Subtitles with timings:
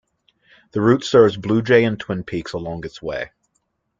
[0.71, 3.29] The route serves Blue Jay and Twin Peaks along its way.